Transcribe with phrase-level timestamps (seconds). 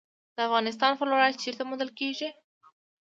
[0.35, 2.29] د افغانستان فلورایټ چیرته موندل کیږي؟